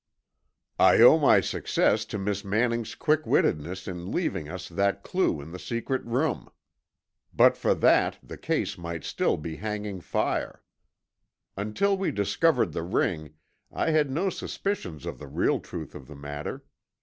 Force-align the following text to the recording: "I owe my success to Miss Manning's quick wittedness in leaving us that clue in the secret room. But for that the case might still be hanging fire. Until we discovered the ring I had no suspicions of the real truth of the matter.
"I 0.79 0.97
owe 1.03 1.19
my 1.19 1.41
success 1.41 2.05
to 2.05 2.17
Miss 2.17 2.43
Manning's 2.43 2.95
quick 2.95 3.27
wittedness 3.27 3.87
in 3.87 4.11
leaving 4.11 4.49
us 4.49 4.67
that 4.67 5.03
clue 5.03 5.39
in 5.41 5.51
the 5.51 5.59
secret 5.59 6.03
room. 6.05 6.49
But 7.31 7.55
for 7.55 7.75
that 7.75 8.17
the 8.23 8.35
case 8.35 8.79
might 8.79 9.03
still 9.03 9.37
be 9.37 9.57
hanging 9.57 10.01
fire. 10.01 10.63
Until 11.55 11.95
we 11.95 12.09
discovered 12.09 12.71
the 12.73 12.81
ring 12.81 13.35
I 13.71 13.91
had 13.91 14.09
no 14.09 14.31
suspicions 14.31 15.05
of 15.05 15.19
the 15.19 15.27
real 15.27 15.59
truth 15.59 15.93
of 15.93 16.07
the 16.07 16.15
matter. 16.15 16.65